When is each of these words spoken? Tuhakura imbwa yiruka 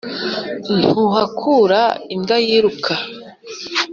Tuhakura 0.91 1.81
imbwa 2.13 2.37
yiruka 2.45 2.93